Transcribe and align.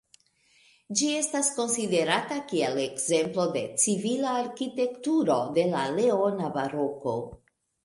Ĝi 1.01 1.09
estas 1.17 1.51
konsiderata 1.57 2.37
kiel 2.53 2.79
ekzemplo 2.85 3.47
de 3.59 3.63
civila 3.85 4.33
arkitekturo 4.41 5.39
de 5.61 5.69
la 5.77 5.87
leona 6.01 6.53
baroko. 6.61 7.17